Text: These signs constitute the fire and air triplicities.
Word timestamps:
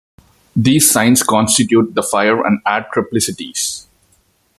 These 0.55 0.89
signs 0.89 1.21
constitute 1.21 1.93
the 1.93 2.01
fire 2.01 2.43
and 2.43 2.59
air 2.65 2.87
triplicities. 2.91 3.85